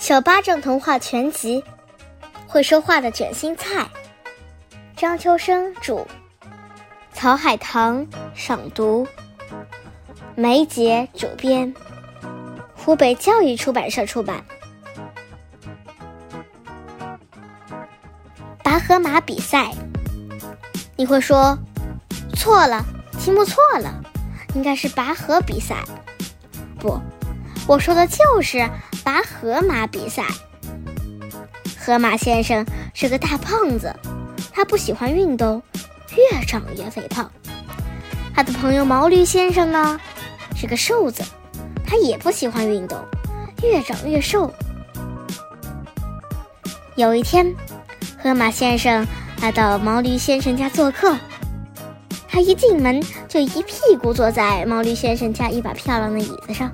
[0.00, 1.62] 小巴掌童话全集，
[2.46, 3.86] 会说话的卷心菜，
[4.96, 6.06] 张秋生著，
[7.12, 9.06] 曹海棠赏读，
[10.34, 11.72] 梅杰主编，
[12.74, 14.42] 湖北教育出版社出版。
[18.64, 19.70] 拔河马比赛，
[20.96, 21.56] 你会说
[22.34, 22.82] 错了，
[23.18, 24.02] 题目错了，
[24.54, 25.84] 应该是拔河比赛。
[26.78, 26.98] 不，
[27.68, 28.66] 我说的就是
[29.10, 30.22] 拔河马比赛。
[31.76, 32.64] 河马先生
[32.94, 33.92] 是个大胖子，
[34.52, 35.60] 他不喜欢运动，
[36.16, 37.28] 越长越肥胖。
[38.32, 40.00] 他的朋友毛驴先生呢，
[40.54, 41.24] 是个瘦子，
[41.84, 43.04] 他也不喜欢运动，
[43.64, 44.54] 越长越瘦。
[46.94, 47.52] 有一天，
[48.22, 49.04] 河马先生
[49.42, 51.18] 来到毛驴先生家做客，
[52.28, 56.70] 他一进门就一屁股坐在毛驴先生家一把漂亮的椅子上。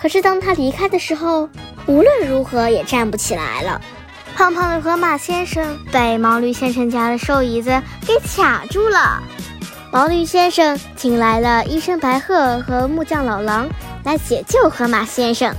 [0.00, 1.48] 可是当他离开的时候，
[1.86, 3.80] 无论如何也站不起来了。
[4.36, 7.70] 胖胖的河马先生被毛驴先生家的瘦椅子
[8.06, 9.20] 给卡住了。
[9.90, 13.68] 毛驴先生请来了医生白鹤和木匠老狼
[14.04, 15.52] 来解救河马先生。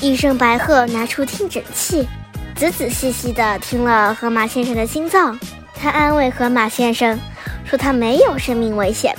[0.00, 2.06] 医生白鹤拿出听诊器，
[2.54, 5.36] 仔仔细细地听了河马先生的心脏。
[5.74, 7.18] 他安慰河马先生
[7.64, 9.16] 说：“他没有生命危险，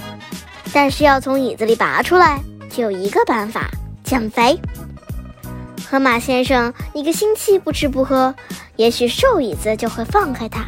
[0.72, 2.40] 但是要从椅子里拔出来，
[2.70, 3.70] 只有一个办法。”
[4.06, 4.58] 减肥。
[5.90, 8.34] 河马先生一个星期不吃不喝，
[8.76, 10.66] 也许瘦椅子就会放开他。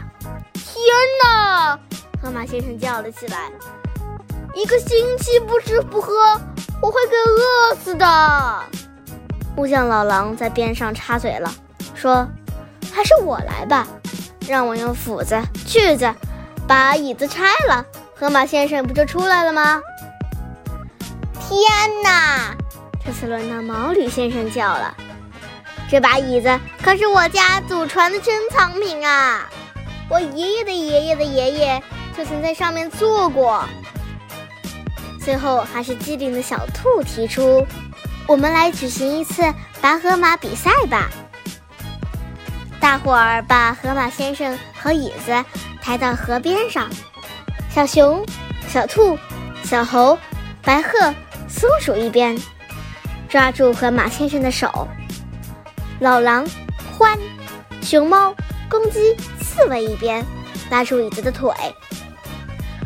[0.53, 0.75] 天
[1.23, 1.79] 哪！
[2.21, 3.49] 河马先生叫了起来
[4.55, 6.13] ：“一个星期不吃不喝，
[6.81, 8.63] 我会给饿死的。”
[9.55, 11.51] 木匠老狼在边上插嘴了，
[11.95, 12.27] 说
[12.93, 13.87] ：“还是我来吧，
[14.47, 16.13] 让我用斧子、锯子
[16.67, 19.81] 把椅子拆了，河马先生不就出来了吗？”
[21.41, 22.55] 天哪！
[23.07, 24.93] 这次轮到毛驴先生叫了，
[25.89, 29.47] 这把椅子可是我家祖传的珍藏品啊！
[30.09, 31.81] 我爷爷的爷爷的爷爷
[32.17, 33.63] 就曾在上面坐过。
[35.21, 37.65] 最后还是机灵的小兔提出，
[38.27, 39.41] 我们来举行一次
[39.79, 41.09] 拔河马比赛吧。
[42.81, 45.45] 大伙儿把河马先生和椅子
[45.81, 46.89] 抬到河边上，
[47.73, 48.25] 小熊、
[48.67, 49.17] 小兔、
[49.63, 50.19] 小猴、
[50.61, 51.15] 白鹤、
[51.47, 52.37] 松鼠一边。
[53.29, 54.87] 抓住河马先生的手，
[55.99, 56.45] 老狼、
[56.97, 57.17] 獾、
[57.81, 58.33] 熊猫、
[58.69, 60.25] 公鸡、刺猬一边
[60.69, 61.51] 拉住椅子的腿，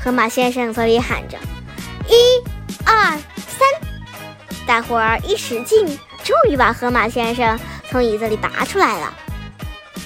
[0.03, 1.37] 河马先生嘴里喊着
[2.09, 2.15] ：“一、
[2.83, 3.67] 二、三！”
[4.65, 5.85] 大伙儿一使劲，
[6.23, 7.59] 终于把河马先生
[7.89, 9.13] 从椅子里拔出来了。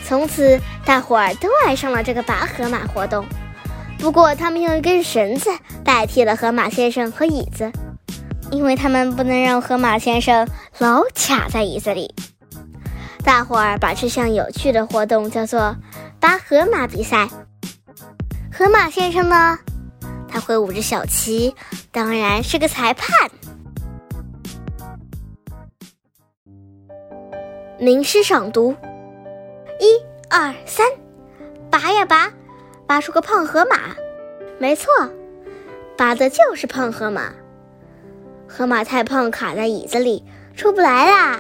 [0.05, 3.25] 从此，大伙儿都爱上了这个拔河马活动。
[3.97, 5.49] 不过，他们用一根绳子
[5.83, 7.71] 代替了河马先生和椅子。
[8.51, 10.47] 因为他们不能让河马先生
[10.77, 12.13] 老卡在椅子里，
[13.23, 15.75] 大伙儿把这项有趣的活动叫做
[16.19, 17.27] “拔河马比赛”。
[18.53, 19.59] 河马先生呢，
[20.27, 21.53] 他挥舞着小旗，
[21.91, 23.29] 当然是个裁判。
[27.77, 28.73] 名师赏读：
[29.79, 30.87] 一、二、三，
[31.69, 32.31] 拔呀拔，
[32.87, 33.95] 拔出个胖河马。
[34.57, 34.87] 没错，
[35.97, 37.33] 拔的就是胖河马。
[38.47, 40.23] 河马太胖，卡在椅子里
[40.55, 41.39] 出不来啦！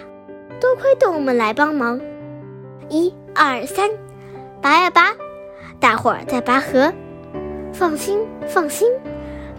[0.59, 1.99] 多亏动物们来帮忙。
[2.89, 3.89] 一二三，
[4.61, 5.13] 拔呀拔！
[5.79, 6.91] 大伙儿在拔河。
[7.73, 8.89] 放心放心，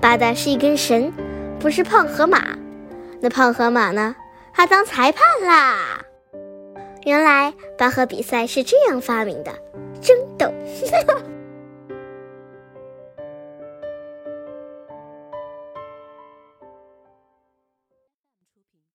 [0.01, 1.13] 拔的是一根绳，
[1.59, 2.57] 不是胖河马。
[3.21, 4.17] 那胖河马呢？
[4.55, 6.01] 他当裁判啦！
[7.05, 9.53] 原来拔河比赛是这样发明的，
[10.01, 10.51] 真逗！